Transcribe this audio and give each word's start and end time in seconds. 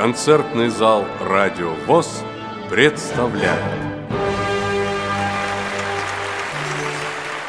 Концертный 0.00 0.70
зал 0.70 1.04
«Радио 1.20 1.74
ВОЗ» 1.86 2.24
представляет 2.70 3.60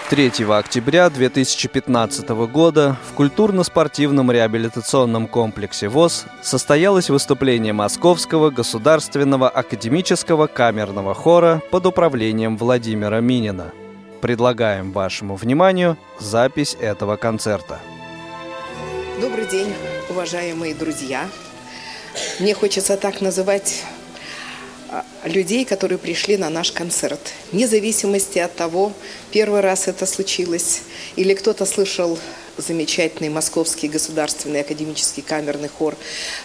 3 0.10 0.32
октября 0.50 1.10
2015 1.10 2.28
года 2.52 2.98
в 3.10 3.14
культурно-спортивном 3.14 4.32
реабилитационном 4.32 5.30
комплексе 5.30 5.88
ВОЗ 5.88 6.26
состоялось 6.42 7.10
выступление 7.10 7.72
Московского 7.72 8.50
государственного 8.50 9.48
академического 9.48 10.48
камерного 10.48 11.14
хора 11.14 11.62
под 11.72 11.86
управлением 11.86 12.58
Владимира 12.58 13.22
Минина. 13.22 13.72
Предлагаем 14.20 14.92
вашему 14.92 15.38
вниманию 15.38 15.98
запись 16.20 16.76
этого 16.82 17.16
концерта. 17.16 17.80
Добрый 19.22 19.46
день, 19.46 19.74
уважаемые 20.10 20.76
друзья. 20.76 21.30
Мне 22.40 22.54
хочется 22.54 22.98
так 22.98 23.22
называть 23.22 23.84
а, 24.90 25.06
людей, 25.24 25.64
которые 25.66 25.98
пришли 25.98 26.38
на 26.38 26.50
наш 26.50 26.72
концерт. 26.72 27.20
Вне 27.52 27.68
зависимости 27.68 28.40
от 28.40 28.56
того, 28.56 28.92
первый 29.32 29.62
раз 29.62 29.88
это 29.88 30.06
случилось, 30.06 30.82
или 31.16 31.34
кто-то 31.34 31.66
слышал 31.66 32.18
замечательный 32.58 33.30
Московский 33.30 33.88
государственный 33.88 34.62
академический 34.62 35.24
камерный 35.24 35.70
хор 35.70 35.96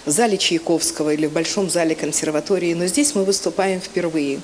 в 0.04 0.10
зале 0.10 0.38
Чайковского 0.38 1.14
или 1.14 1.26
в 1.26 1.32
Большом 1.32 1.68
зале 1.68 1.94
консерватории, 1.94 2.74
но 2.74 2.86
здесь 2.86 3.14
мы 3.14 3.24
выступаем 3.24 3.80
впервые. 3.80 4.40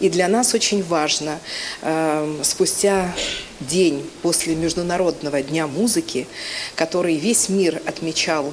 И 0.00 0.08
для 0.08 0.28
нас 0.28 0.54
очень 0.54 0.82
важно, 0.82 1.38
э, 1.82 2.40
спустя 2.42 3.14
день 3.60 4.08
после 4.22 4.54
Международного 4.54 5.42
дня 5.42 5.66
музыки, 5.66 6.26
который 6.74 7.16
весь 7.16 7.48
мир 7.48 7.80
отмечал 7.86 8.52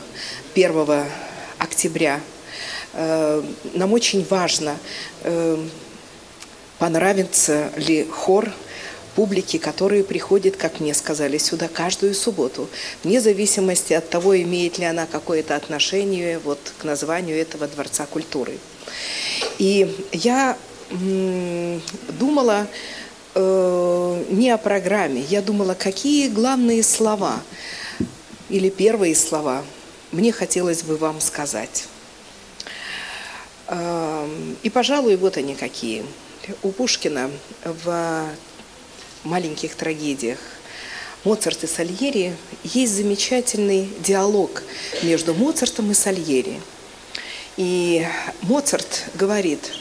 1 0.53 1.05
октября. 1.57 2.21
Э, 2.93 3.43
нам 3.73 3.93
очень 3.93 4.25
важно, 4.29 4.77
э, 5.23 5.57
понравится 6.79 7.71
ли 7.77 8.05
хор 8.05 8.51
публики, 9.15 9.57
которые 9.57 10.03
приходят, 10.03 10.57
как 10.57 10.79
мне 10.79 10.93
сказали, 10.93 11.37
сюда 11.37 11.67
каждую 11.67 12.13
субботу, 12.13 12.69
вне 13.03 13.21
зависимости 13.21 13.93
от 13.93 14.09
того, 14.09 14.39
имеет 14.41 14.77
ли 14.77 14.85
она 14.85 15.05
какое-то 15.05 15.55
отношение 15.55 16.39
вот 16.39 16.59
к 16.77 16.83
названию 16.83 17.37
этого 17.37 17.67
Дворца 17.67 18.05
культуры. 18.05 18.57
И 19.57 19.93
я 20.11 20.57
думала 22.19 22.67
э, 23.33 24.23
не 24.29 24.51
о 24.51 24.57
программе, 24.57 25.21
я 25.21 25.41
думала, 25.41 25.73
какие 25.73 26.27
главные 26.27 26.83
слова 26.83 27.41
или 28.49 28.69
первые 28.69 29.15
слова 29.15 29.63
мне 30.15 30.31
хотелось 30.31 30.83
бы 30.83 30.95
вам 30.95 31.19
сказать. 31.19 31.85
И, 34.63 34.69
пожалуй, 34.69 35.17
вот 35.17 35.35
они 35.37 35.55
какие. 35.55 36.05
У 36.63 36.71
Пушкина 36.71 37.29
в 37.63 38.25
маленьких 39.23 39.75
трагедиях 39.75 40.39
Моцарт 41.25 41.63
и 41.63 41.67
Сальери 41.67 42.35
есть 42.63 42.93
замечательный 42.93 43.89
диалог 43.99 44.63
между 45.01 45.33
Моцартом 45.33 45.91
и 45.91 45.93
Сальери. 45.93 46.61
И 47.57 48.05
Моцарт 48.43 49.05
говорит, 49.15 49.71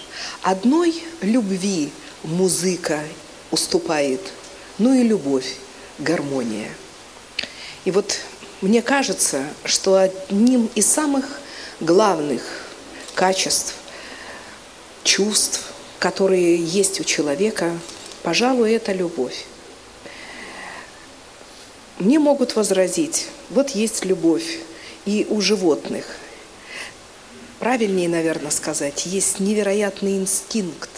одной 0.43 1.01
любви 1.21 1.93
музыка 2.23 3.01
уступает, 3.51 4.21
ну 4.79 4.95
и 4.95 5.03
любовь, 5.05 5.57
гармония. 5.99 6.71
И 7.85 7.91
вот 7.91 8.17
мне 8.61 8.83
кажется, 8.83 9.45
что 9.65 9.97
одним 9.97 10.71
из 10.75 10.87
самых 10.87 11.41
главных 11.81 12.43
качеств, 13.15 13.75
чувств, 15.03 15.73
которые 15.99 16.57
есть 16.57 17.01
у 17.01 17.05
человека, 17.05 17.73
пожалуй, 18.23 18.73
это 18.73 18.93
любовь. 18.93 19.47
Мне 21.99 22.19
могут 22.19 22.57
возразить, 22.57 23.29
вот 23.51 23.71
есть 23.71 24.05
любовь 24.05 24.59
и 25.05 25.27
у 25.31 25.41
животных. 25.41 26.17
Правильнее, 27.61 28.09
наверное, 28.09 28.51
сказать, 28.51 29.07
есть 29.07 29.41
невероятный 29.41 30.17
инстинкт, 30.17 30.91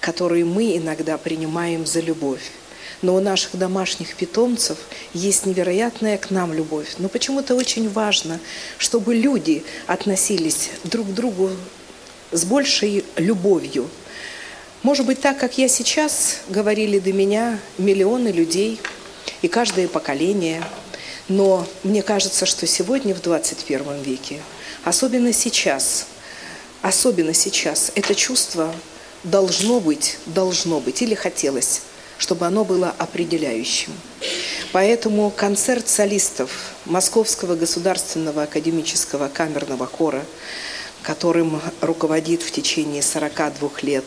который 0.00 0.44
мы 0.44 0.76
иногда 0.76 1.16
принимаем 1.16 1.86
за 1.86 2.00
любовь. 2.00 2.50
Но 3.02 3.14
у 3.14 3.20
наших 3.20 3.56
домашних 3.56 4.16
питомцев 4.16 4.78
есть 5.12 5.44
невероятная 5.46 6.16
к 6.16 6.30
нам 6.30 6.52
любовь. 6.52 6.94
Но 6.98 7.08
почему-то 7.08 7.54
очень 7.54 7.90
важно, 7.90 8.40
чтобы 8.78 9.14
люди 9.14 9.64
относились 9.86 10.70
друг 10.84 11.08
к 11.08 11.14
другу 11.14 11.50
с 12.32 12.44
большей 12.44 13.04
любовью. 13.16 13.88
Может 14.82 15.06
быть, 15.06 15.20
так, 15.20 15.38
как 15.38 15.58
я 15.58 15.68
сейчас, 15.68 16.38
говорили 16.48 16.98
до 16.98 17.12
меня 17.12 17.58
миллионы 17.76 18.28
людей 18.28 18.80
и 19.42 19.48
каждое 19.48 19.88
поколение. 19.88 20.62
Но 21.28 21.66
мне 21.82 22.02
кажется, 22.02 22.46
что 22.46 22.66
сегодня, 22.66 23.14
в 23.14 23.20
21 23.20 24.02
веке, 24.02 24.40
особенно 24.84 25.32
сейчас, 25.32 26.06
особенно 26.82 27.34
сейчас, 27.34 27.90
это 27.94 28.14
чувство 28.14 28.72
должно 29.24 29.80
быть, 29.80 30.18
должно 30.26 30.80
быть 30.80 31.02
или 31.02 31.14
хотелось 31.14 31.82
чтобы 32.18 32.46
оно 32.46 32.64
было 32.64 32.94
определяющим. 32.98 33.92
Поэтому 34.72 35.30
концерт 35.30 35.88
солистов 35.88 36.50
Московского 36.84 37.56
государственного 37.56 38.44
академического 38.44 39.28
камерного 39.28 39.86
хора, 39.86 40.24
которым 41.02 41.60
руководит 41.80 42.42
в 42.42 42.50
течение 42.50 43.02
42 43.02 43.70
лет 43.82 44.04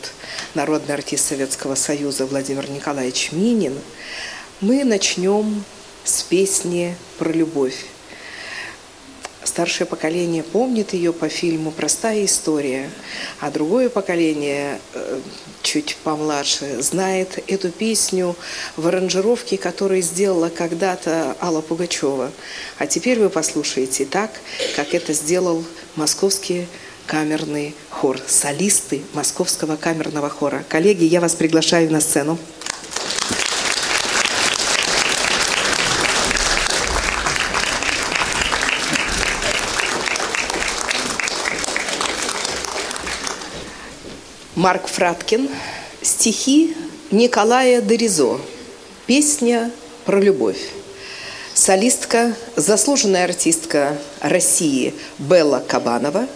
народный 0.53 0.95
артист 0.95 1.27
Советского 1.29 1.75
Союза 1.75 2.25
Владимир 2.25 2.69
Николаевич 2.69 3.31
Минин, 3.31 3.77
мы 4.59 4.83
начнем 4.83 5.63
с 6.03 6.23
песни 6.23 6.95
про 7.17 7.29
любовь. 7.29 7.85
Старшее 9.49 9.87
поколение 9.87 10.43
помнит 10.43 10.93
ее 10.93 11.11
по 11.11 11.27
фильму 11.27 11.71
«Простая 11.71 12.23
история», 12.23 12.87
а 13.39 13.49
другое 13.49 13.89
поколение, 13.89 14.79
э, 14.93 15.19
чуть 15.63 15.97
помладше, 16.03 16.83
знает 16.83 17.43
эту 17.47 17.71
песню 17.71 18.35
в 18.77 18.85
аранжировке, 18.85 19.57
которую 19.57 20.03
сделала 20.03 20.49
когда-то 20.49 21.35
Алла 21.41 21.61
Пугачева. 21.61 22.31
А 22.77 22.85
теперь 22.85 23.17
вы 23.17 23.31
послушаете 23.31 24.05
так, 24.05 24.29
как 24.75 24.93
это 24.93 25.13
сделал 25.13 25.63
московский 25.95 26.67
камерный 27.07 27.73
хор, 27.89 28.19
солисты 28.27 29.01
Московского 29.13 29.77
камерного 29.77 30.29
хора. 30.29 30.63
Коллеги, 30.69 31.05
я 31.05 31.21
вас 31.21 31.33
приглашаю 31.33 31.91
на 31.91 32.01
сцену. 32.01 32.37
Марк 44.59 44.87
Фраткин, 44.87 45.47
стихи 46.01 46.75
Николая 47.11 47.81
Доризо, 47.81 48.41
песня 49.07 49.71
про 50.03 50.19
любовь. 50.19 50.59
Солистка, 51.53 52.33
заслуженная 52.57 53.23
артистка 53.23 53.97
России 54.19 54.93
Белла 55.17 55.63
Кабанова, 55.65 56.27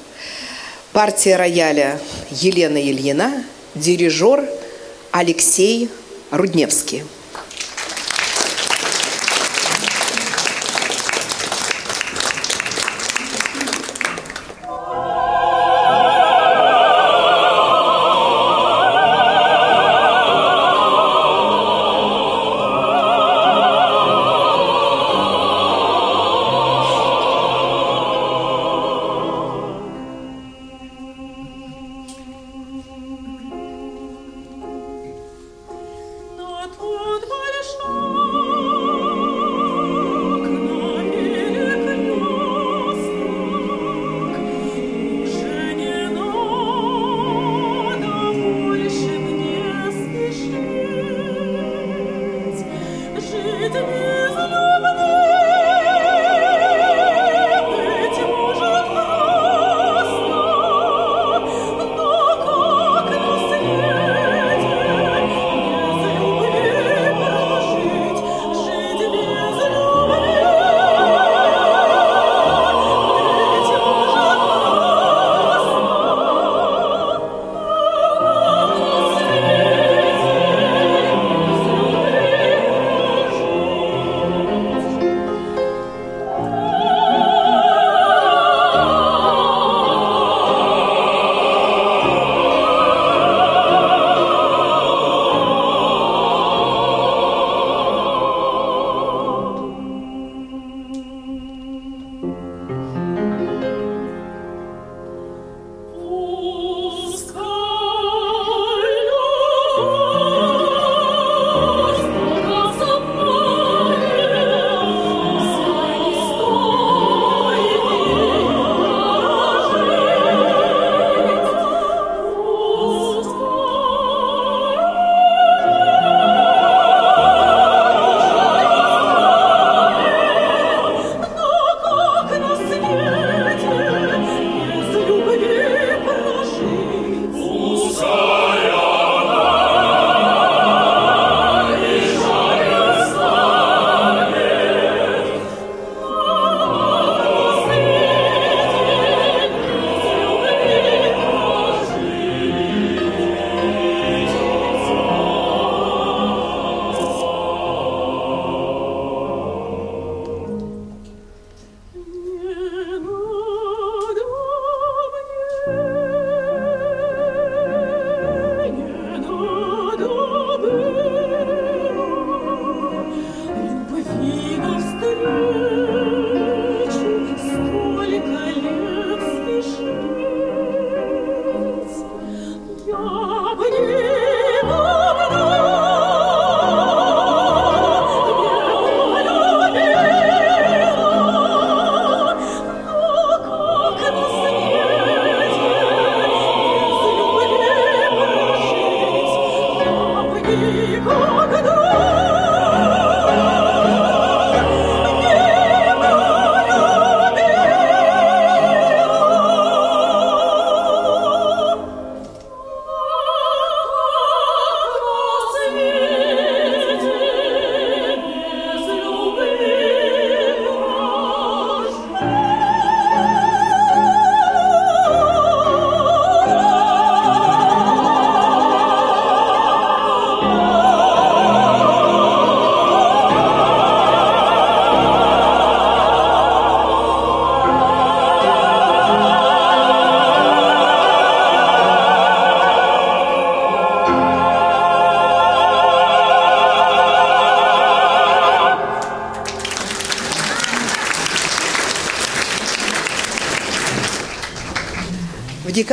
партия 0.93 1.35
рояля 1.35 1.99
Елена 2.31 2.81
Ильина, 2.81 3.43
дирижер 3.75 4.49
Алексей 5.11 5.89
Рудневский. 6.31 7.03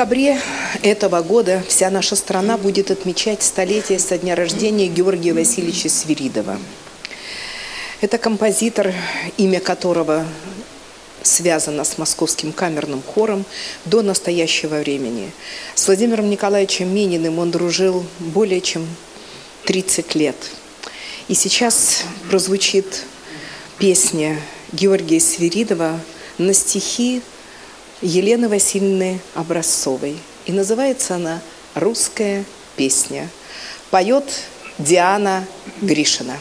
Декабре 0.01 0.41
этого 0.83 1.21
года 1.21 1.63
вся 1.69 1.91
наша 1.91 2.17
страна 2.17 2.57
будет 2.57 2.91
отмечать 2.91 3.43
столетие 3.43 3.99
со 3.99 4.17
дня 4.17 4.35
рождения 4.35 4.87
Георгия 4.87 5.35
Васильевича 5.35 5.91
Свиридова. 5.91 6.59
Это 8.01 8.17
композитор, 8.17 8.95
имя 9.37 9.61
которого 9.61 10.25
связано 11.23 11.85
с 11.85 11.99
московским 11.99 12.53
камерным 12.53 13.03
хором 13.03 13.45
до 13.85 14.01
настоящего 14.01 14.77
времени. 14.77 15.33
С 15.75 15.87
Владимиром 15.87 16.31
Николаевичем 16.31 16.89
Мининым 16.89 17.39
он 17.39 17.51
дружил 17.51 18.03
более 18.21 18.63
чем 18.63 18.89
30 19.67 20.15
лет. 20.15 20.37
И 21.29 21.35
сейчас 21.35 22.05
прозвучит 22.31 23.03
песня 23.77 24.41
Георгия 24.73 25.21
Свиридова 25.21 26.01
на 26.39 26.55
стихи 26.55 27.21
Елены 28.03 28.49
Васильевны 28.49 29.21
Образцовой. 29.35 30.17
И 30.47 30.53
называется 30.53 31.17
она 31.17 31.41
«Русская 31.75 32.45
песня». 32.77 33.29
Поет 33.91 34.25
Диана 34.79 35.45
Гришина. 35.83 36.39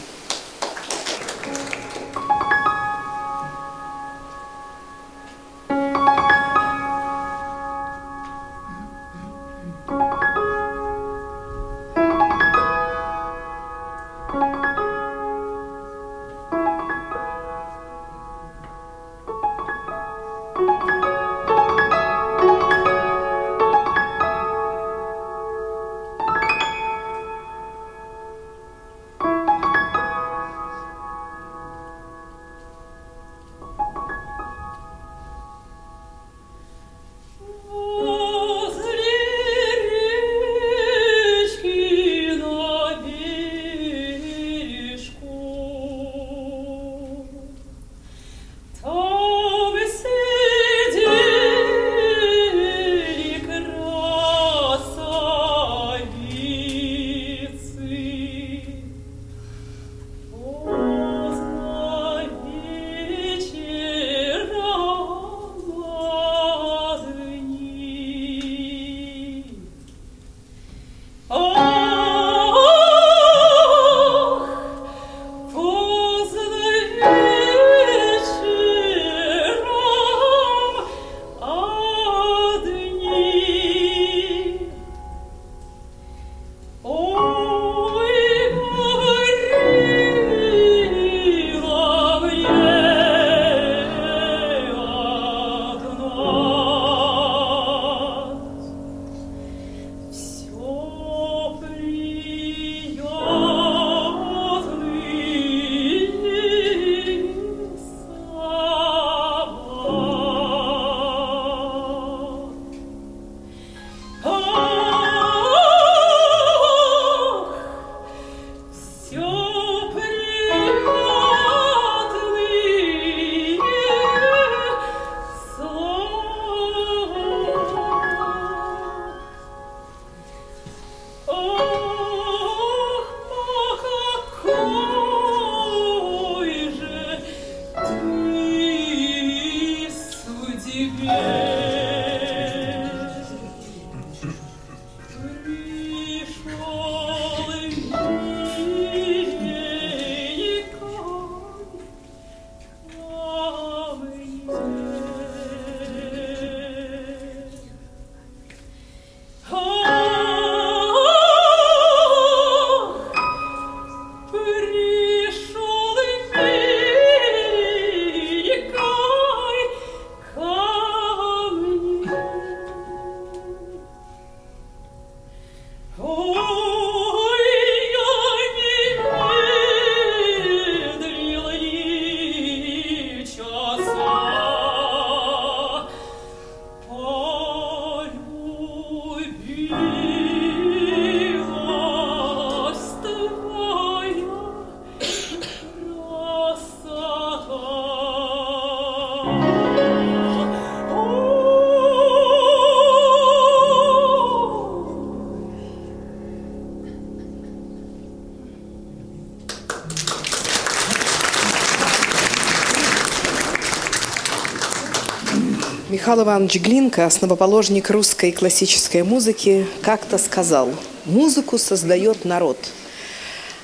Михаил 216.10 216.24
Иванович 216.24 216.56
Глинка, 216.56 217.06
основоположник 217.06 217.88
русской 217.88 218.32
классической 218.32 219.04
музыки, 219.04 219.64
как-то 219.80 220.18
сказал, 220.18 220.70
музыку 221.04 221.56
создает 221.56 222.24
народ, 222.24 222.58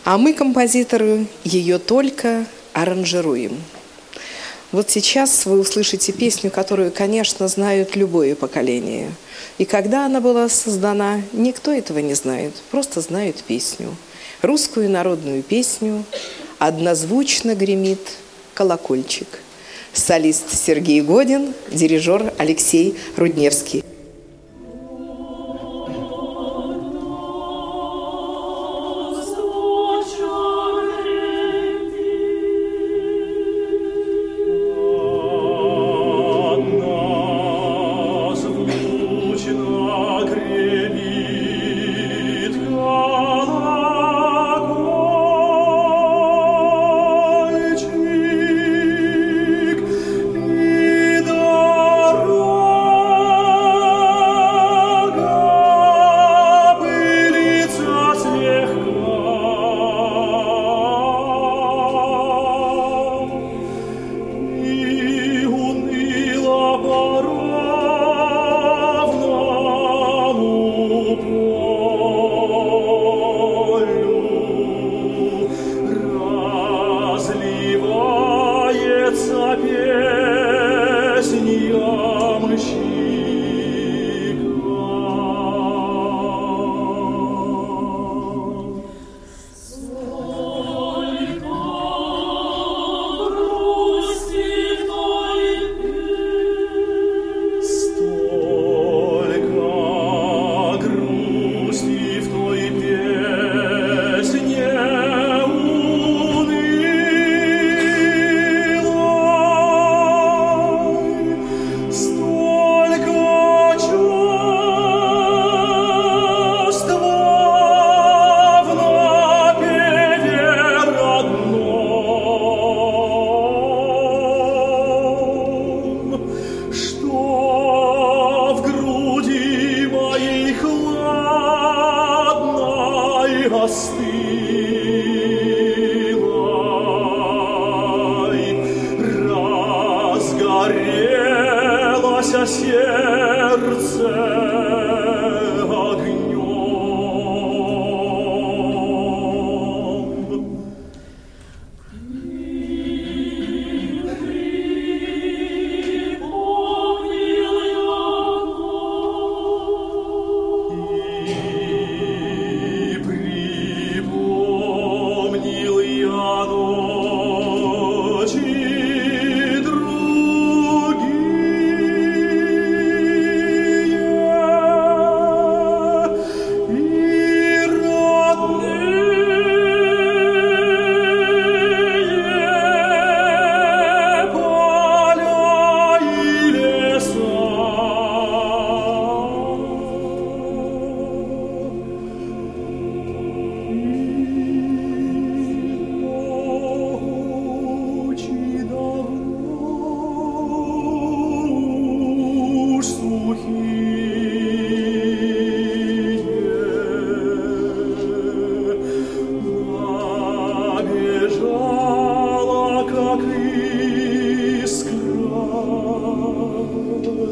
а 0.04 0.16
мы, 0.16 0.32
композиторы, 0.32 1.26
ее 1.42 1.80
только 1.80 2.46
аранжируем. 2.72 3.60
Вот 4.70 4.88
сейчас 4.90 5.44
вы 5.44 5.58
услышите 5.58 6.12
песню, 6.12 6.52
которую, 6.52 6.92
конечно, 6.92 7.48
знают 7.48 7.96
любое 7.96 8.36
поколение. 8.36 9.10
И 9.58 9.64
когда 9.64 10.06
она 10.06 10.20
была 10.20 10.48
создана, 10.48 11.22
никто 11.32 11.72
этого 11.72 11.98
не 11.98 12.14
знает, 12.14 12.54
просто 12.70 13.00
знают 13.00 13.42
песню. 13.42 13.96
Русскую 14.42 14.88
народную 14.88 15.42
песню 15.42 16.04
однозвучно 16.60 17.56
гремит 17.56 18.02
колокольчик– 18.54 19.26
солист 19.98 20.52
Сергей 20.52 21.00
Годин, 21.00 21.54
дирижер 21.70 22.32
Алексей 22.38 22.96
Рудневский. 23.16 23.84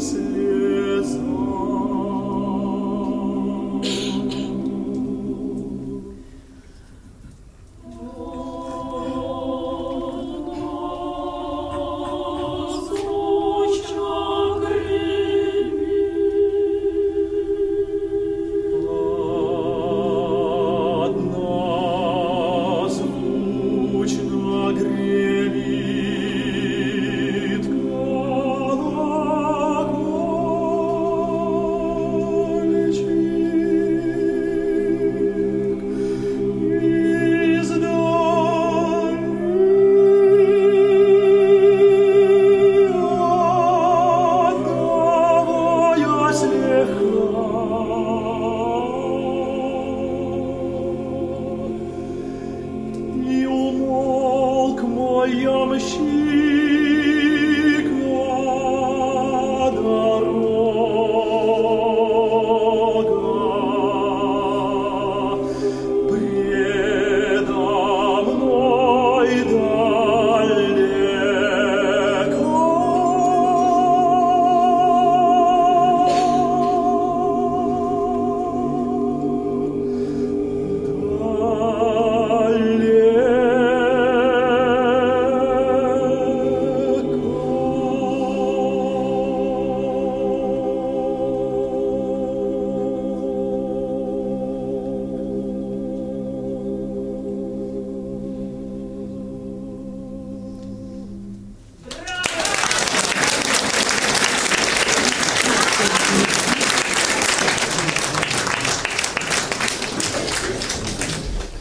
Sicily. 0.05 0.54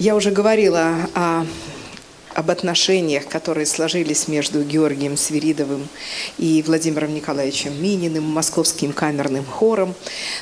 Я 0.03 0.17
уже 0.17 0.31
говорила 0.31 0.95
о, 1.15 1.45
об 2.33 2.51
отношениях, 2.51 3.25
которые 3.25 3.65
сложились 3.65 4.27
между 4.27 4.61
Георгием 4.61 5.15
Свиридовым 5.15 5.87
и 6.37 6.61
Владимиром 6.67 7.15
Николаевичем 7.15 7.81
Мининым, 7.81 8.25
Московским 8.25 8.91
камерным 8.91 9.45
хором. 9.45 9.95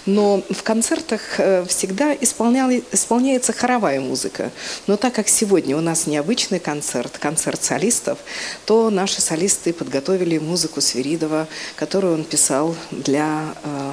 Но 0.07 0.41
в 0.49 0.63
концертах 0.63 1.21
э, 1.37 1.63
всегда 1.67 2.11
исполняется 2.15 3.53
хоровая 3.53 4.01
музыка. 4.01 4.49
Но 4.87 4.97
так 4.97 5.13
как 5.13 5.27
сегодня 5.27 5.77
у 5.77 5.81
нас 5.81 6.07
необычный 6.07 6.59
концерт, 6.59 7.19
концерт 7.19 7.63
солистов, 7.63 8.17
то 8.65 8.89
наши 8.89 9.21
солисты 9.21 9.73
подготовили 9.73 10.39
музыку 10.39 10.81
Свиридова, 10.81 11.47
которую 11.75 12.15
он 12.15 12.23
писал 12.23 12.75
для 12.89 13.53
э, 13.63 13.91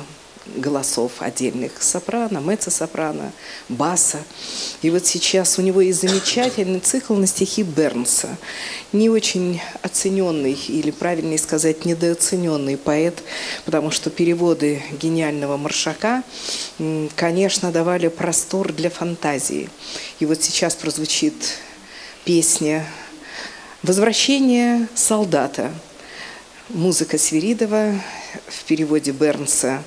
голосов 0.56 1.12
отдельных 1.20 1.82
сопрано, 1.82 2.38
меццо-сопрано, 2.38 3.32
баса. 3.68 4.18
И 4.82 4.90
вот 4.90 5.06
сейчас 5.06 5.58
у 5.58 5.62
него 5.62 5.80
есть 5.80 6.00
замечательный 6.00 6.80
цикл 6.80 7.14
на 7.14 7.26
стихи 7.26 7.62
Бернса. 7.62 8.36
Не 8.92 9.10
очень 9.10 9.60
оцененный, 9.82 10.58
или 10.68 10.90
правильнее 10.90 11.38
сказать, 11.38 11.84
недооцененный 11.84 12.76
поэт, 12.76 13.22
потому 13.64 13.90
что 13.90 14.10
переводы 14.10 14.82
гениального 15.00 15.56
Маршака, 15.56 16.22
конечно, 17.14 17.70
давали 17.70 18.08
простор 18.08 18.72
для 18.72 18.90
фантазии. 18.90 19.68
И 20.20 20.26
вот 20.26 20.42
сейчас 20.42 20.74
прозвучит 20.74 21.34
песня 22.24 22.86
«Возвращение 23.82 24.88
солдата». 24.94 25.72
Музыка 26.70 27.16
Свиридова 27.16 27.94
в 28.46 28.64
переводе 28.64 29.12
Бернса, 29.12 29.82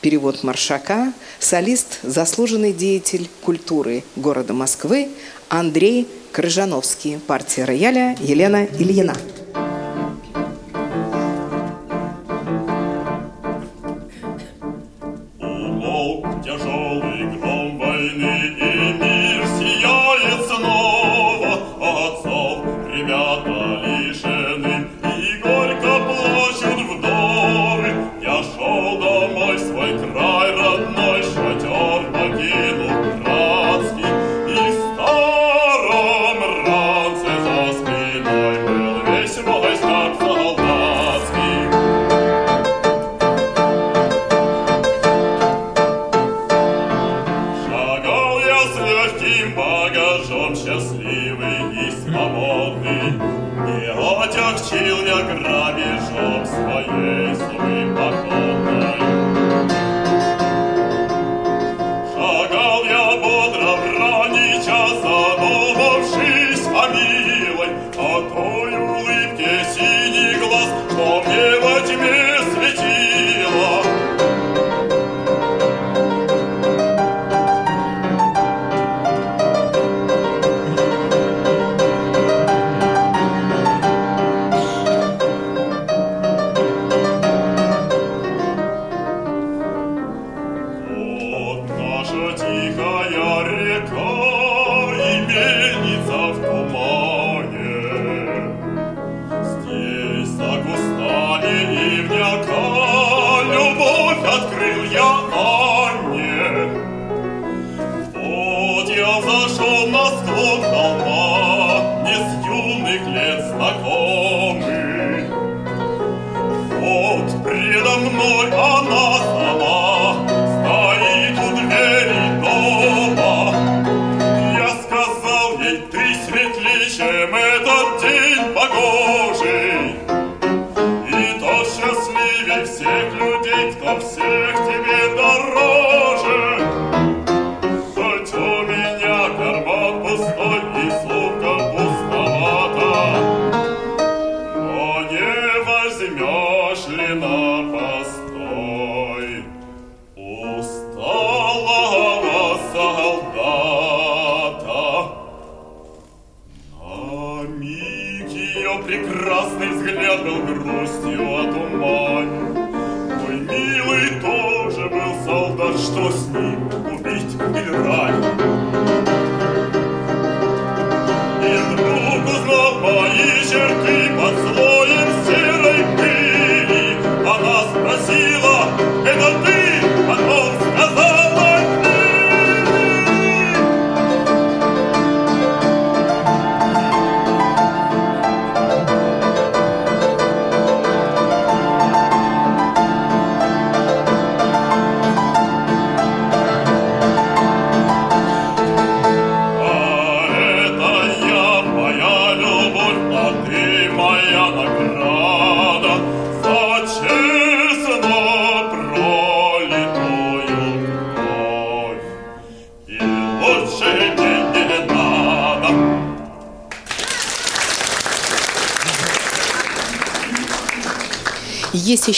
перевод 0.00 0.42
Маршака, 0.42 1.12
солист, 1.38 2.00
заслуженный 2.02 2.72
деятель 2.72 3.28
культуры 3.42 4.02
города 4.16 4.52
Москвы 4.52 5.08
Андрей 5.48 6.08
Крыжановский, 6.32 7.18
партия 7.18 7.64
рояля 7.64 8.16
Елена 8.20 8.64
Ильина. 8.64 9.14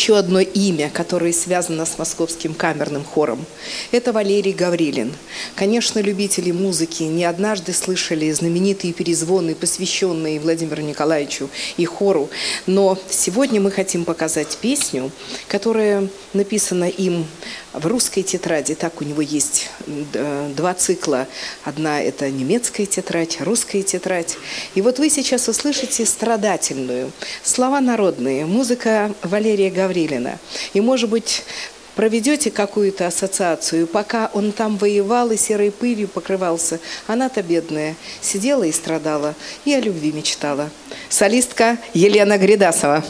Еще 0.03 0.19
одно 0.19 0.41
имя, 0.41 0.91
которое 0.93 1.33
связано 1.33 1.87
с 1.87 1.97
Московским 1.97 2.55
камерным 2.55 3.05
хором. 3.05 3.47
Это 3.93 4.13
Валерий 4.13 4.53
Гаврилин. 4.53 5.15
Конечно, 5.55 6.01
любители 6.01 6.51
музыки 6.51 7.05
не 7.05 7.25
однажды 7.25 7.73
слышали 7.73 8.29
знаменитые 8.33 8.95
перезвоны, 8.95 9.55
посвященные 9.55 10.41
Владимиру 10.41 10.83
Николаевичу 10.83 11.49
и 11.77 11.85
хору. 11.85 12.31
Но 12.67 12.99
сегодня 13.09 13.61
мы 13.61 13.71
хотим 13.71 14.05
показать 14.05 14.59
песню, 14.61 15.13
которая 15.47 16.09
написана 16.33 16.89
им 16.89 17.25
в 17.73 17.87
русской 17.87 18.25
тетради. 18.25 18.75
Так 18.75 19.01
у 19.01 19.05
него 19.05 19.23
есть 19.23 19.71
два 20.57 20.75
цикла. 20.75 21.29
Одна– 21.63 22.03
это 22.03 22.29
немецкая 22.29 22.87
тетрадь, 22.87 23.41
русская 23.41 23.85
тетрадь. 23.85 24.37
И 24.75 24.81
вот 24.81 24.99
вы 24.99 25.11
сейчас 25.11 25.49
услышите 25.49 26.07
страдательную. 26.07 27.13
Слова 27.43 27.81
народные, 27.81 28.47
музыка 28.47 29.13
Валерия 29.23 29.71
Гаврилина. 29.71 30.39
И, 30.73 30.81
может 30.81 31.11
быть, 31.11 31.45
проведете 31.95 32.51
какую-то 32.51 33.07
ассоциацию, 33.07 33.87
пока 33.87 34.31
он 34.33 34.53
там 34.53 34.77
воевал 34.77 35.31
и 35.31 35.37
серой 35.37 35.71
пылью 35.71 36.09
покрывался, 36.09 36.81
она-то 37.07 37.43
бедная 37.43 37.97
сидела 38.21 38.65
и 38.65 38.73
страдала, 38.73 39.35
и 39.65 39.75
о 39.75 39.81
любви 39.81 40.13
мечтала. 40.13 40.71
Солистка 41.09 41.79
Елена 41.93 42.39
Гридасова. 42.39 43.05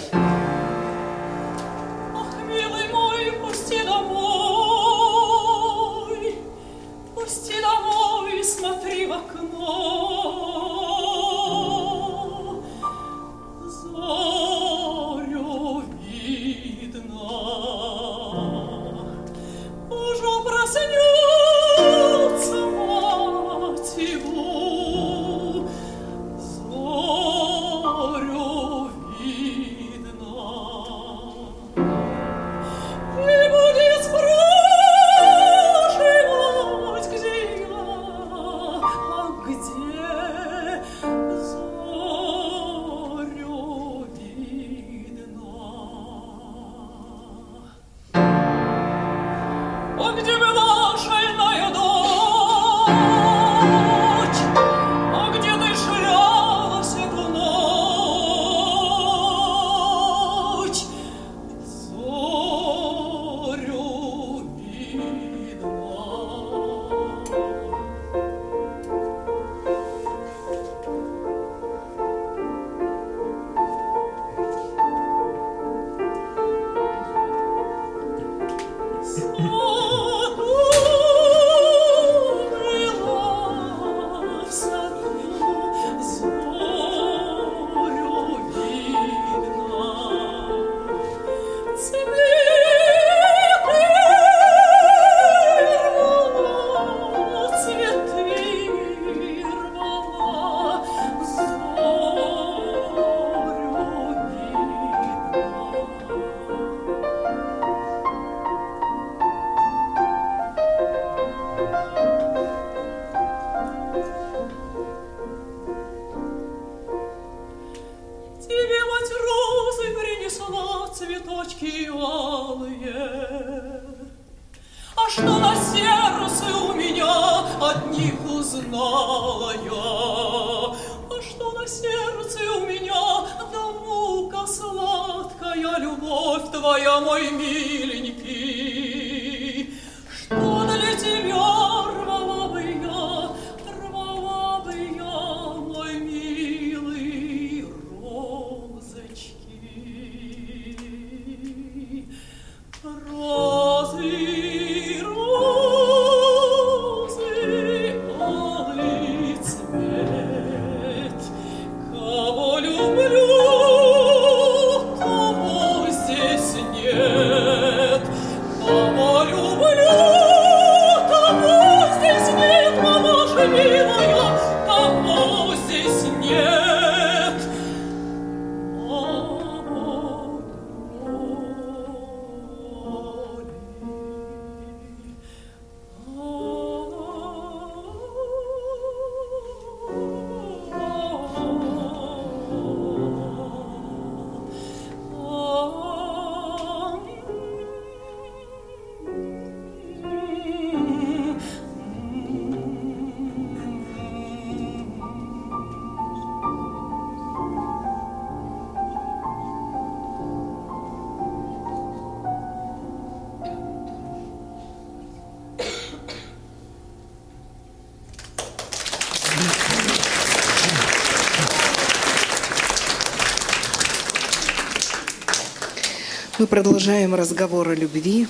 Мы 226.42 226.48
продолжаем 226.48 227.14
разговор 227.14 227.68
о 227.68 227.74
любви. 227.76 228.26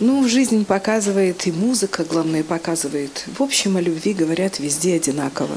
Ну, 0.00 0.28
жизнь 0.28 0.64
показывает, 0.64 1.46
и 1.46 1.52
музыка, 1.52 2.02
главное, 2.02 2.42
показывает. 2.42 3.26
В 3.38 3.44
общем, 3.44 3.76
о 3.76 3.80
любви 3.80 4.12
говорят 4.12 4.58
везде 4.58 4.96
одинаково. 4.96 5.56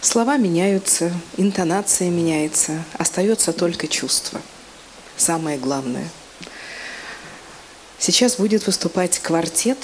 Слова 0.00 0.36
меняются, 0.36 1.10
интонация 1.38 2.10
меняется, 2.10 2.84
остается 2.92 3.52
только 3.52 3.88
чувство. 3.88 4.40
Самое 5.16 5.58
главное. 5.58 6.08
Сейчас 7.98 8.36
будет 8.36 8.64
выступать 8.64 9.18
квартет, 9.18 9.78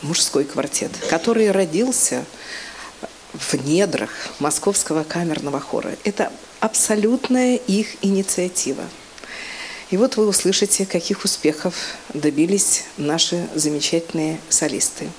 мужской 0.00 0.44
квартет, 0.44 0.92
который 1.10 1.50
родился 1.50 2.24
в 3.32 3.54
недрах 3.66 4.10
Московского 4.38 5.02
камерного 5.02 5.58
хора. 5.58 5.96
Это 6.04 6.30
абсолютная 6.60 7.56
их 7.56 7.96
инициатива. 8.02 8.84
И 9.92 9.98
вот 9.98 10.16
вы 10.16 10.26
услышите, 10.26 10.86
каких 10.86 11.22
успехов 11.22 11.74
добились 12.14 12.84
наши 12.96 13.46
замечательные 13.54 14.40
солисты. 14.48 15.10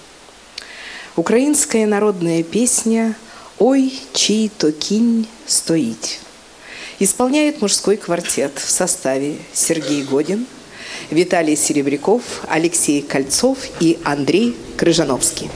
Украинская 1.15 1.85
народная 1.85 2.41
песня 2.41 3.15
«Ой, 3.59 3.93
чий 4.13 4.49
то 4.49 4.71
кинь 4.71 5.27
стоить» 5.45 6.19
исполняет 6.97 7.61
мужской 7.61 7.97
квартет 7.97 8.53
в 8.55 8.67
составе 8.67 9.37
Сергей 9.53 10.01
Годин, 10.01 10.47
Виталий 11.11 11.55
Серебряков, 11.55 12.23
Алексей 12.47 13.03
Кольцов 13.03 13.59
и 13.79 13.99
Андрей 14.03 14.57
Крыжановский. 14.75 15.51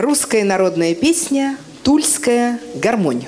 Русская 0.00 0.44
народная 0.44 0.94
песня 0.94 1.58
«Тульская 1.82 2.58
гармонь». 2.74 3.26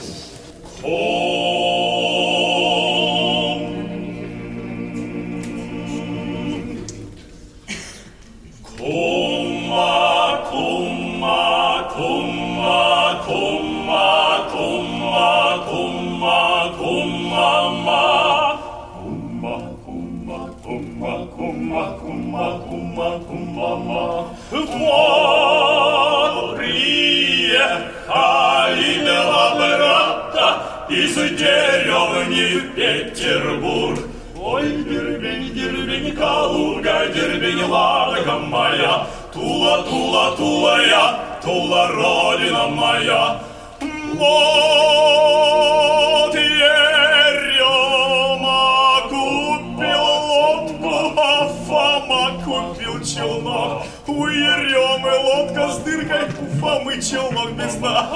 Я, 41.62 41.68
Тула, 41.68 41.88
родина 41.88 42.68
моя. 42.68 43.40
Вот 44.14 44.34
Ерема 46.34 47.80
купил 49.08 50.04
лодку, 50.28 50.92
а 51.16 51.48
Фома 51.66 52.24
купил 52.44 52.94
челнок. 53.04 53.82
У 54.06 54.26
Еремы 54.26 55.12
лодка 55.18 55.68
с 55.68 55.78
дыркой, 55.78 56.24
у 56.40 56.46
Фомы 56.60 57.00
челнок 57.00 57.52
без 57.52 57.74
дна. 57.76 58.08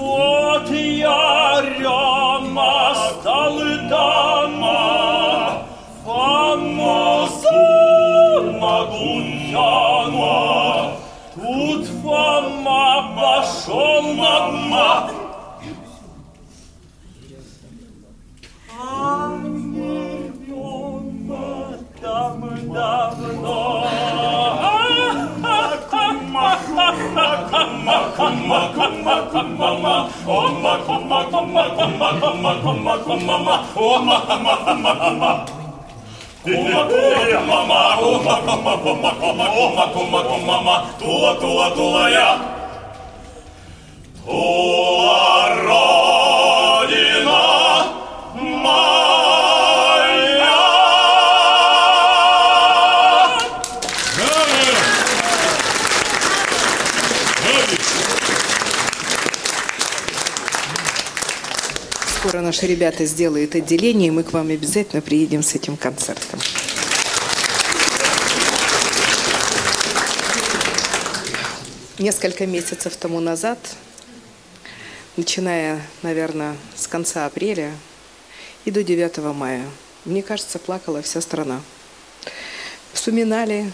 Вот 0.00 0.70
я 0.70 1.62
рема 1.78 2.94
стал 2.94 3.58
дама, 3.88 5.52
Фома 6.04 7.28
сама 7.42 8.84
гуляла. 8.84 10.34
Тут 11.34 11.86
Фома 12.02 13.12
пошел 13.16 14.02
мама. 14.14 15.13
Komma, 30.25 30.79
komma, 30.87 31.23
komma, 31.29 31.69
komma, 31.77 32.09
komma, 32.19 32.55
komma, 32.59 32.97
komma, 32.97 32.97
komma, 33.05 33.57
komma, 33.75 34.17
komma, 34.25 34.95
komma. 34.95 35.45
Mama, 37.47 37.97
kumma, 37.99 38.35
kumma, 38.45 38.73
kumma, 38.83 39.11
kumma, 39.21 39.45
kumma, 39.53 39.85
kumma, 39.93 40.23
kumma, 40.23 40.75
tuo, 40.99 41.35
tuo, 41.35 41.69
tuo 41.75 42.09
ja 42.09 42.55
tuo. 44.25 44.74
Наши 62.55 62.67
ребята 62.67 63.03
сделают 63.03 63.53
отделение, 63.53 64.07
и 64.07 64.11
мы 64.11 64.23
к 64.23 64.31
вам 64.31 64.47
обязательно 64.47 65.01
приедем 65.01 65.43
с 65.43 65.55
этим 65.55 65.75
концертом. 65.75 66.39
Несколько 71.99 72.45
месяцев 72.45 72.95
тому 72.95 73.19
назад, 73.19 73.59
начиная, 75.17 75.85
наверное, 76.01 76.55
с 76.77 76.87
конца 76.87 77.25
апреля 77.25 77.73
и 78.63 78.71
до 78.71 78.83
9 78.83 79.17
мая, 79.33 79.65
мне 80.05 80.23
кажется, 80.23 80.57
плакала 80.57 81.01
вся 81.01 81.19
страна. 81.19 81.61
Вспоминали, 82.93 83.69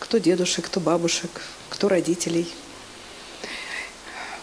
кто 0.00 0.18
дедушек, 0.18 0.64
кто 0.64 0.80
бабушек, 0.80 1.30
кто 1.68 1.88
родителей. 1.88 2.52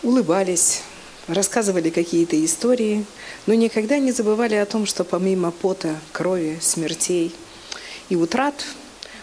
Улыбались, 0.02 0.82
рассказывали 1.28 1.89
какие-то 1.89 2.42
истории, 2.46 3.06
но 3.46 3.54
никогда 3.54 3.98
не 4.00 4.12
забывали 4.12 4.56
о 4.56 4.66
том, 4.66 4.86
что 4.86 5.04
помимо 5.04 5.52
пота, 5.52 5.96
крови, 6.12 6.60
смертей 6.62 7.34
и 8.10 8.16
утрат 8.16 8.56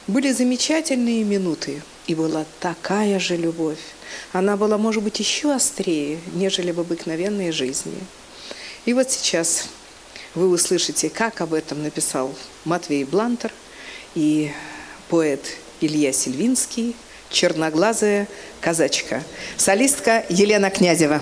были 0.07 0.33
замечательные 0.33 1.25
минуты, 1.25 1.83
и 2.07 2.15
была 2.15 2.47
такая 2.61 3.21
же 3.21 3.37
любовь. 3.37 3.79
Она 4.33 4.57
была, 4.57 4.79
может 4.79 5.03
быть, 5.03 5.21
еще 5.21 5.53
острее, 5.55 6.19
нежели 6.33 6.73
в 6.73 6.81
обыкновенной 6.81 7.53
жизни. 7.53 7.99
И 8.87 8.95
вот 8.95 9.11
сейчас 9.11 9.69
вы 10.35 10.49
услышите, 10.49 11.11
как 11.11 11.43
об 11.43 11.53
этом 11.53 11.83
написал 11.83 12.35
Матвей 12.65 13.05
Блантер 13.05 13.53
и 14.15 14.51
поэт 15.09 15.45
Илья 15.83 16.13
Сильвинский, 16.13 16.97
черноглазая 17.31 18.27
казачка, 18.63 19.23
солистка 19.59 20.25
Елена 20.31 20.71
Князева. 20.71 21.21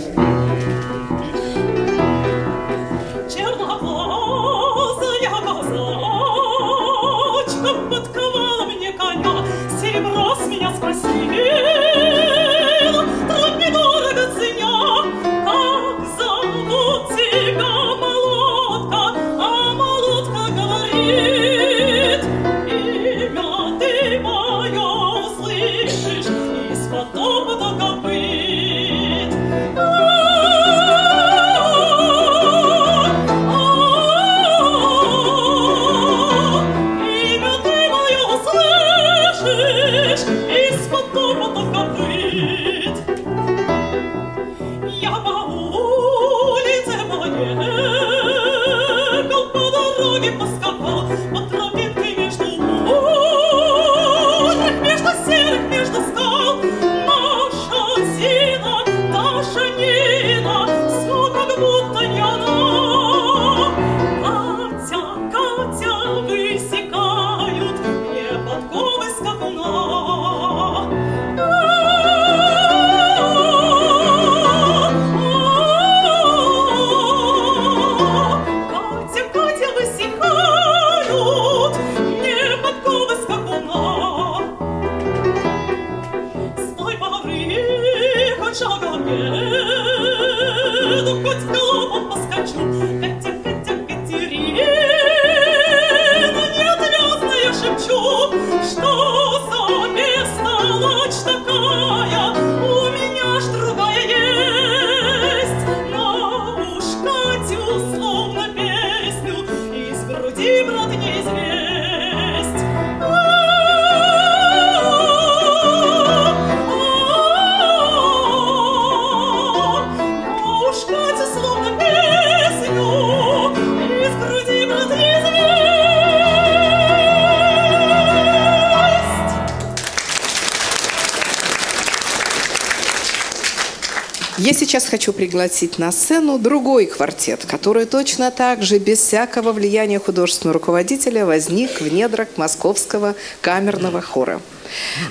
Сейчас 134.77 134.91
хочу 134.91 135.15
пригласить 135.15 135.79
на 135.79 135.91
сцену 135.91 136.39
другой 136.39 136.85
квартет, 136.85 137.47
который 137.47 137.87
точно 137.87 138.31
так 138.31 138.63
же, 138.63 138.79
без 138.79 138.99
всякого 138.99 139.53
влияния 139.53 139.99
художественного 139.99 140.53
руководителя, 140.53 141.25
возник 141.25 141.81
в 141.81 141.91
недрах 141.91 142.29
московского 142.37 143.15
камерного 143.41 144.03
хора. 144.03 144.43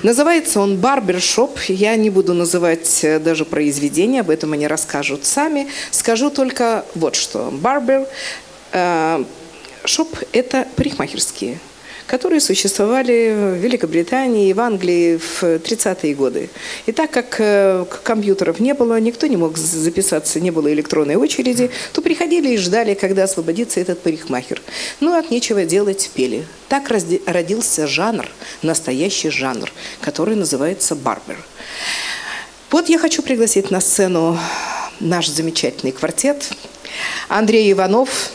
Называется 0.04 0.60
он 0.60 0.76
«Барбершоп». 0.76 1.58
Я 1.66 1.96
не 1.96 2.10
буду 2.10 2.32
называть 2.32 3.02
э, 3.02 3.18
даже 3.18 3.44
произведение, 3.44 4.20
об 4.20 4.30
этом 4.30 4.52
они 4.52 4.68
расскажут 4.68 5.24
сами. 5.24 5.66
Скажу 5.90 6.30
только 6.30 6.84
вот 6.94 7.16
что. 7.16 7.50
«Барбер» 7.50 8.06
э, 8.70 9.24
шоп– 9.84 10.16
это 10.32 10.68
парикмахерские 10.76 11.58
которые 12.06 12.40
существовали 12.40 13.34
в 13.34 13.54
Великобритании 13.56 14.48
и 14.48 14.52
в 14.52 14.60
Англии 14.60 15.16
в 15.16 15.42
30-е 15.42 16.14
годы. 16.14 16.48
И 16.86 16.92
так 16.92 17.10
как 17.10 17.36
э, 17.38 17.84
компьютеров 18.02 18.60
не 18.60 18.74
было, 18.74 18.98
никто 19.00 19.26
не 19.26 19.36
мог 19.36 19.56
записаться, 19.56 20.40
не 20.40 20.50
было 20.50 20.72
электронной 20.72 21.16
очереди, 21.16 21.70
то 21.92 22.02
приходили 22.02 22.54
и 22.54 22.56
ждали, 22.56 22.94
когда 22.94 23.24
освободится 23.24 23.80
этот 23.80 24.00
парикмахер. 24.00 24.62
Ну, 25.00 25.18
от 25.18 25.30
нечего 25.30 25.64
делать, 25.64 26.10
пели. 26.14 26.46
Так 26.68 26.90
родился 27.26 27.86
жанр, 27.86 28.28
настоящий 28.62 29.30
жанр, 29.30 29.72
который 30.00 30.36
называется 30.36 30.94
барбер. 30.94 31.38
Вот 32.70 32.88
я 32.88 32.98
хочу 32.98 33.22
пригласить 33.22 33.70
на 33.70 33.80
сцену 33.80 34.38
наш 35.00 35.28
замечательный 35.28 35.92
квартет. 35.92 36.50
Андрей 37.28 37.72
Иванов, 37.72 38.30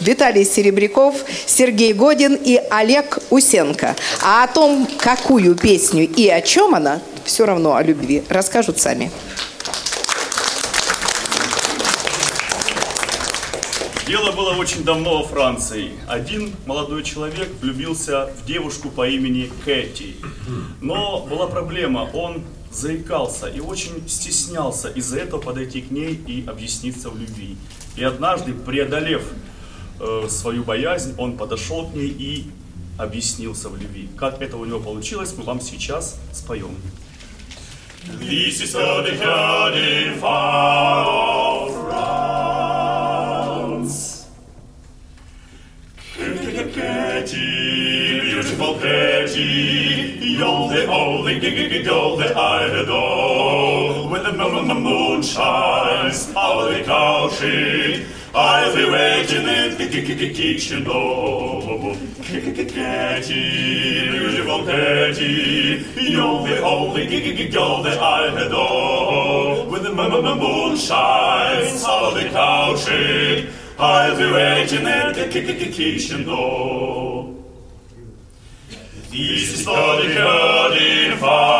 Виталий 0.00 0.44
Серебряков, 0.44 1.16
Сергей 1.46 1.92
Годин 1.92 2.34
и 2.34 2.60
Олег 2.70 3.18
Усенко. 3.30 3.96
А 4.22 4.44
о 4.44 4.48
том, 4.48 4.88
какую 4.98 5.54
песню 5.56 6.08
и 6.08 6.28
о 6.28 6.40
чем 6.40 6.74
она, 6.74 7.00
все 7.24 7.46
равно 7.46 7.74
о 7.74 7.82
любви, 7.82 8.22
расскажут 8.28 8.80
сами. 8.80 9.10
Дело 14.06 14.30
было 14.30 14.54
очень 14.54 14.84
давно 14.84 15.18
во 15.18 15.24
Франции. 15.26 15.90
Один 16.06 16.54
молодой 16.64 17.02
человек 17.02 17.48
влюбился 17.60 18.30
в 18.40 18.46
девушку 18.46 18.88
по 18.88 19.08
имени 19.08 19.50
Кэти. 19.64 20.14
Но 20.80 21.26
была 21.28 21.48
проблема, 21.48 22.08
он 22.14 22.44
заикался 22.70 23.48
и 23.48 23.58
очень 23.58 24.08
стеснялся 24.08 24.88
из-за 24.90 25.18
этого 25.18 25.40
подойти 25.40 25.80
к 25.80 25.90
ней 25.90 26.14
и 26.14 26.44
объясниться 26.46 27.10
в 27.10 27.18
любви. 27.18 27.56
И 27.96 28.04
однажды, 28.04 28.52
преодолев 28.52 29.24
э, 30.00 30.28
свою 30.28 30.64
боязнь, 30.64 31.14
он 31.18 31.36
подошел 31.36 31.86
к 31.86 31.94
ней 31.94 32.08
и 32.08 32.46
объяснился 32.98 33.68
в 33.68 33.76
любви. 33.76 34.08
Как 34.16 34.40
это 34.40 34.56
у 34.56 34.64
него 34.64 34.80
получилось, 34.80 35.34
мы 35.36 35.44
вам 35.44 35.60
сейчас 35.60 36.18
споем. 36.32 36.76
This 38.20 38.60
is 38.60 38.72
the 38.72 39.16
garden 39.18 40.20
far 40.20 41.04
of 41.04 41.74
France. 41.74 42.36
Katie, 46.72 48.20
beautiful 48.20 48.78
Katie, 48.78 50.18
you're 50.20 50.68
the 50.68 50.86
only 50.86 51.40
girl 51.82 52.16
that 52.16 52.36
I 52.36 52.66
adore. 52.82 54.10
When 54.10 54.22
the 54.22 54.74
moon 54.74 55.22
shines 55.22 56.32
over 56.36 56.74
the 56.74 56.84
country, 56.84 58.06
I'll 58.34 58.74
be 58.74 58.84
waiting 58.84 59.46
you're 65.96 66.42
the 66.46 66.62
only 66.62 67.06
I 67.98 68.26
adore. 68.46 69.70
When 69.70 69.82
the 69.82 69.92
moon 69.92 70.76
shines 70.76 71.84
the 72.14 72.28
country, 72.30 73.48
I'll 73.78 74.16
be 74.16 74.30
waiting. 74.32 74.84
This 79.10 79.60
is 79.60 79.64
the 79.64 80.14
garden 80.14 81.18
far 81.18 81.55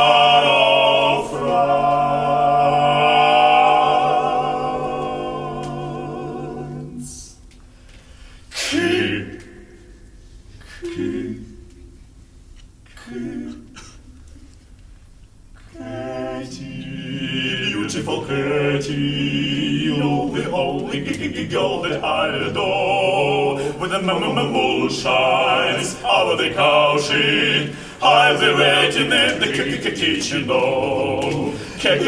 Be 28.39 28.49
waiting 28.55 29.13
at 29.13 29.41
the 29.41 29.47
kitchen 29.47 30.47
door. 30.47 31.53
Katie, 31.79 32.07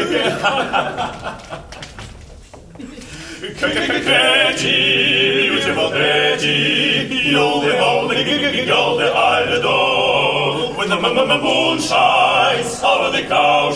beautiful 5.49 5.89
Katie, 5.89 7.29
you're 7.29 7.61
the 7.61 7.79
only 7.79 8.65
girl 8.65 8.97
that 8.97 9.15
I 9.15 9.41
adore. 9.57 10.75
When 10.75 10.89
the 10.89 10.97
moon 11.41 11.79
shines 11.79 12.83
over 12.83 13.09
the 13.15 13.23
cow 13.27 13.71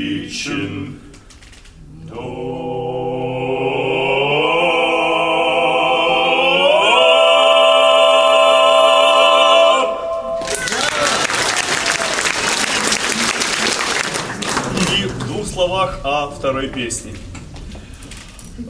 словах 15.53 15.99
о 16.03 16.31
второй 16.31 16.67
песне. 16.67 17.13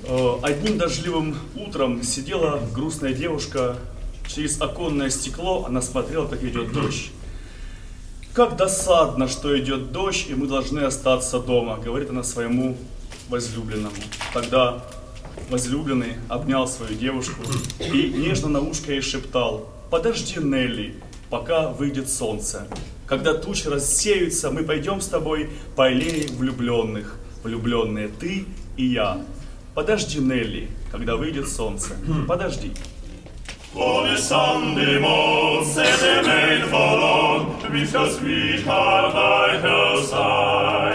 Э, 0.05 0.36
Одним 0.41 0.77
дождливым 0.77 1.38
утром 1.55 2.03
сидела 2.03 2.59
грустная 2.73 3.13
девушка. 3.13 3.77
Через 4.27 4.59
оконное 4.59 5.09
стекло 5.09 5.65
она 5.65 5.81
смотрела, 5.81 6.27
как 6.27 6.43
идет 6.43 6.73
дождь. 6.73 7.11
Как 8.34 8.57
досадно, 8.57 9.29
что 9.29 9.57
идет 9.57 9.93
дождь, 9.93 10.25
и 10.27 10.36
мы 10.36 10.47
должны 10.47 10.79
остаться 10.81 11.39
дома, 11.39 11.77
говорит 11.77 12.09
она 12.09 12.21
своему 12.23 12.75
возлюбленному. 13.29 13.95
Тогда 14.34 14.84
возлюбленный 15.49 16.15
обнял 16.27 16.67
свою 16.67 16.95
девушку 16.95 17.43
и 17.79 18.09
нежно 18.09 18.49
на 18.49 18.59
ушко 18.59 18.91
ей 18.91 19.01
шептал, 19.01 19.69
подожди, 19.89 20.38
Нелли, 20.38 20.95
пока 21.29 21.69
выйдет 21.69 22.09
солнце. 22.09 22.67
Когда 23.08 23.34
тучи 23.34 23.68
рассеются, 23.68 24.51
мы 24.51 24.64
пойдем 24.64 25.01
с 25.01 25.08
тобой 25.08 25.49
по 25.76 25.86
аллее 25.86 26.28
влюбленных. 26.28 27.16
Влюбленные 27.43 28.08
ты 28.08 28.45
и 28.78 28.86
я. 28.86 29.22
Подожди, 29.76 30.20
Нелли, 30.20 30.70
когда 30.91 31.16
выйдет 31.16 31.49
солнце. 31.49 31.95
Подожди. 32.28 32.72
Main 36.24 36.70
forlorn, 36.70 37.43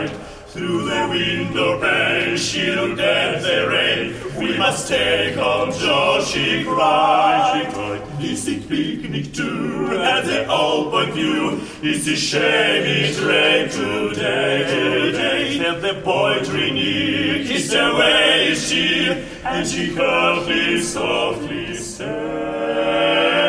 with. 0.07 0.28
Through 0.51 0.87
the 0.87 1.07
window 1.11 1.79
pane, 1.79 2.39
she 2.39 2.71
looked 2.73 3.01
at 3.01 3.43
the 3.43 3.69
rain. 3.69 4.15
We 4.39 4.57
must 4.57 4.89
take 4.89 5.35
home 5.35 5.73
George, 5.73 6.25
she 6.25 6.65
cried. 6.65 7.53
She 7.53 7.73
cried, 7.75 8.19
this 8.19 8.49
is 8.49 8.65
picnic 8.65 9.35
too, 9.35 10.01
at 10.03 10.25
the 10.25 10.49
open 10.51 11.13
view. 11.13 11.61
It's 11.83 12.07
a 12.09 12.17
shame 12.17 12.83
it 12.87 13.21
rained 13.21 13.73
today, 13.73 14.65
today. 14.67 15.67
And 15.67 15.83
the 15.83 16.01
poetry 16.03 16.71
near 16.71 17.45
kissed 17.45 17.75
away 17.75 18.55
cheek, 18.57 19.19
and 19.45 19.69
she 19.69 19.95
heard 19.95 20.49
him 20.49 20.83
softly 20.83 21.77
say. 21.77 23.48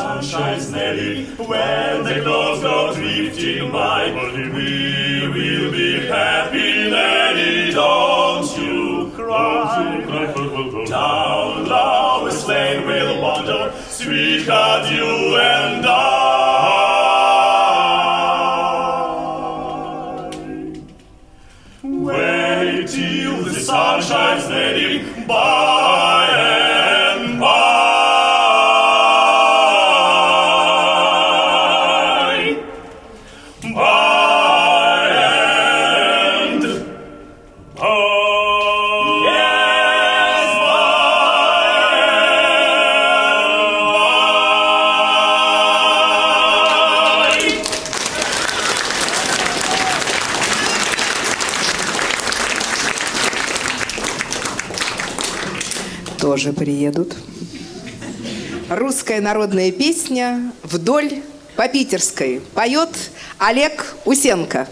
Sun 0.00 0.22
shines, 0.22 0.70
Nelly, 0.70 1.26
when 1.50 2.04
the 2.04 2.22
clouds 2.22 2.62
go 2.62 2.94
drifting 2.94 3.70
by. 3.70 4.10
We 4.32 5.28
will 5.34 5.72
be 5.72 6.06
happy, 6.06 6.90
Nelly, 6.90 7.72
don't 7.72 8.48
you 8.58 9.10
cry. 9.14 10.00
Down 10.88 11.66
Lover's 11.66 12.46
Lane 12.48 12.86
we'll 12.86 13.20
wander, 13.20 13.74
sweetheart, 13.88 14.90
you 14.90 15.36
and 15.36 15.84
I. 15.86 15.98
Wait 21.82 22.88
till 22.88 23.44
the 23.44 23.52
sun 23.52 24.00
shines, 24.02 24.48
Nelly, 24.48 25.24
by 25.26 25.89
тоже 56.40 56.54
приедут. 56.54 57.14
Русская 58.70 59.20
народная 59.20 59.70
песня 59.72 60.52
«Вдоль 60.62 61.22
по 61.54 61.68
питерской» 61.68 62.40
поет 62.54 62.88
Олег 63.36 63.94
Усенко. 64.06 64.66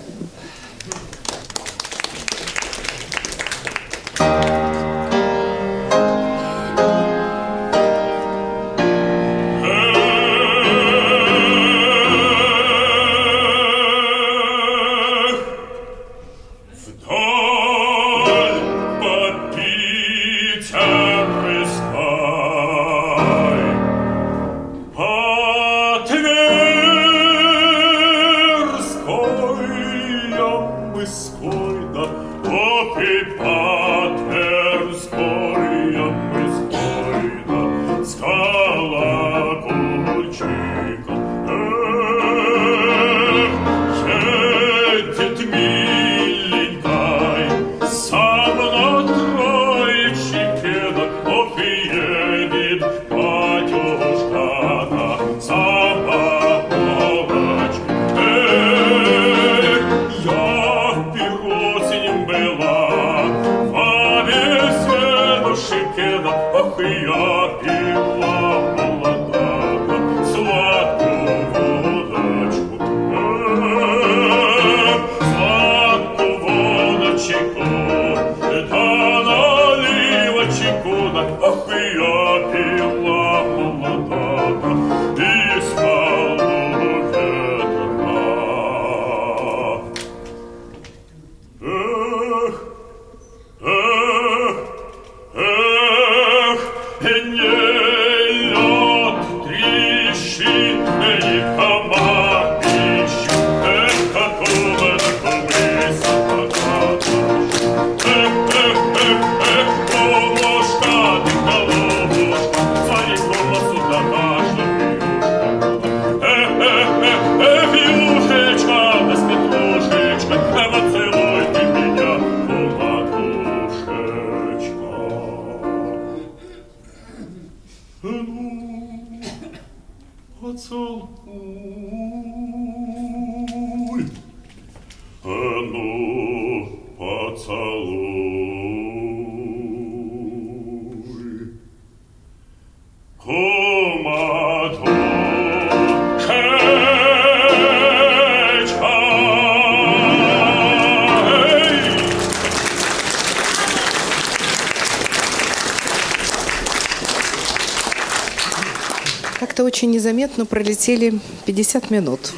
Пролетели 160.49 161.21
50 161.47 161.91
минут. 161.91 162.33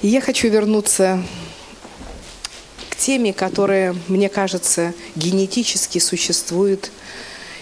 И 0.00 0.08
я 0.08 0.20
хочу 0.20 0.48
вернуться 0.48 1.22
к 2.90 2.96
теме, 2.96 3.32
которая, 3.32 3.94
мне 4.08 4.28
кажется, 4.28 4.94
генетически 5.14 5.98
существует 5.98 6.90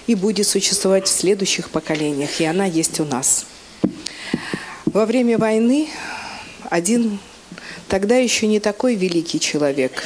и 0.07 0.15
будет 0.15 0.47
существовать 0.47 1.07
в 1.07 1.11
следующих 1.11 1.71
поколениях, 1.71 2.41
и 2.41 2.45
она 2.45 2.65
есть 2.65 3.01
у 3.01 3.05
нас. 3.05 3.47
Во 4.87 5.07
время 5.07 5.39
войны 5.39 5.89
один 6.69 7.19
тогда 7.89 8.17
еще 8.17 8.47
не 8.47 8.61
такой 8.61 8.95
великий 8.95 9.39
человек, 9.39 10.05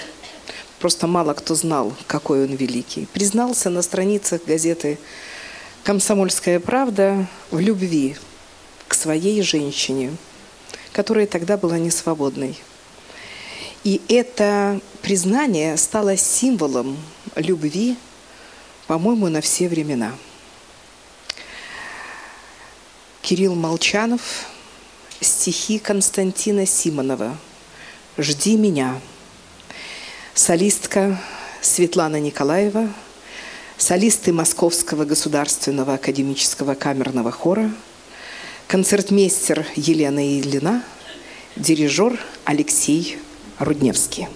просто 0.79 1.07
мало 1.07 1.35
кто 1.35 1.55
знал, 1.55 1.95
какой 2.07 2.45
он 2.45 2.55
великий, 2.55 3.07
признался 3.07 3.71
на 3.71 3.83
страницах 3.83 4.45
газеты 4.45 4.99
«Комсомольская 5.85 6.61
правда» 6.61 7.27
в 7.51 7.61
любви 7.61 8.17
своей 9.05 9.43
женщине, 9.43 10.17
которая 10.93 11.27
тогда 11.27 11.59
была 11.59 11.79
несвободной. 11.79 12.59
И 13.85 14.01
это 14.09 14.81
признание 15.03 15.77
стало 15.77 16.17
символом 16.17 16.97
любви, 17.37 17.99
по-моему, 18.87 19.29
на 19.29 19.43
все 19.43 19.69
времена. 19.69 20.15
Кирилл 23.21 23.55
Молчанов, 23.55 24.47
стихи 25.21 25.79
Константина 25.79 26.65
Симонова 26.65 27.37
«Жди 28.17 28.57
меня», 28.57 28.99
солистка 30.33 31.21
Светлана 31.61 32.19
Николаева– 32.21 32.89
солисты 33.77 34.33
Московского 34.33 35.05
государственного 35.05 35.95
академического 35.95 36.75
камерного 36.75 37.31
хора, 37.31 37.71
концертмейстер 38.67 39.67
Елена 39.77 40.39
Ильина, 40.39 40.83
дирижер 41.57 42.19
Алексей 42.45 43.19
Рудневский. 43.59 44.29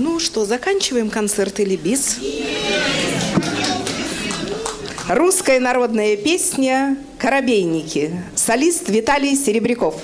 Ну 0.00 0.20
что, 0.20 0.44
заканчиваем 0.44 1.10
концерт 1.10 1.58
или 1.58 1.74
бис? 1.74 2.18
Русская 5.08 5.58
народная 5.58 6.16
песня 6.16 6.96
«Коробейники». 7.18 8.22
Солист 8.36 8.88
Виталий 8.88 9.34
Серебряков. 9.34 9.96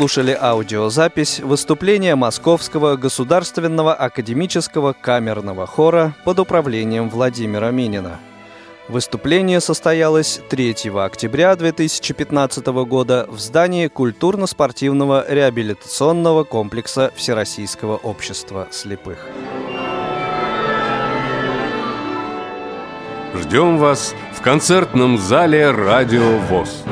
Слушали 0.00 0.34
аудиозапись 0.40 1.40
выступления 1.40 2.16
Московского 2.16 2.96
государственного 2.96 3.92
академического 3.92 4.94
камерного 4.94 5.66
хора 5.66 6.14
под 6.24 6.38
управлением 6.38 7.10
Владимира 7.10 7.70
Минина. 7.70 8.18
Выступление 8.88 9.60
состоялось 9.60 10.40
3 10.48 10.90
октября 10.96 11.54
2015 11.54 12.66
года 12.86 13.26
в 13.28 13.38
здании 13.38 13.88
культурно-спортивного 13.88 15.26
реабилитационного 15.28 16.44
комплекса 16.44 17.12
Всероссийского 17.14 17.98
общества 17.98 18.68
слепых. 18.70 19.28
Ждем 23.34 23.76
вас 23.76 24.14
в 24.32 24.40
концертном 24.40 25.18
зале 25.18 25.70
«Радио 25.70 26.38
ВОЗ». 26.48 26.84